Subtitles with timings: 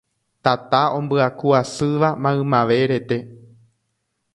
[0.43, 3.17] Tata ombyaku asýva maymave rete